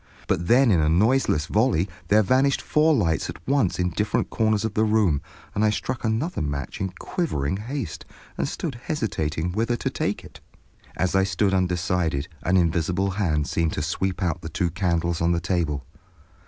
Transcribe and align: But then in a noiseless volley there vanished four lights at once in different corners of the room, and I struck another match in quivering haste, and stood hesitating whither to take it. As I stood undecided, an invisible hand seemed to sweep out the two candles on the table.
But 0.27 0.47
then 0.47 0.71
in 0.71 0.79
a 0.79 0.89
noiseless 0.89 1.45
volley 1.45 1.87
there 2.07 2.23
vanished 2.23 2.59
four 2.59 2.91
lights 2.95 3.29
at 3.29 3.37
once 3.47 3.77
in 3.77 3.91
different 3.91 4.31
corners 4.31 4.65
of 4.65 4.73
the 4.73 4.83
room, 4.83 5.21
and 5.53 5.63
I 5.63 5.69
struck 5.69 6.03
another 6.03 6.41
match 6.41 6.81
in 6.81 6.89
quivering 6.97 7.57
haste, 7.57 8.05
and 8.35 8.47
stood 8.49 8.79
hesitating 8.85 9.51
whither 9.51 9.75
to 9.77 9.91
take 9.91 10.23
it. 10.23 10.39
As 10.97 11.13
I 11.15 11.23
stood 11.23 11.53
undecided, 11.53 12.27
an 12.41 12.57
invisible 12.57 13.11
hand 13.11 13.45
seemed 13.45 13.73
to 13.73 13.83
sweep 13.83 14.23
out 14.23 14.41
the 14.41 14.49
two 14.49 14.71
candles 14.71 15.21
on 15.21 15.33
the 15.33 15.39
table. 15.39 15.85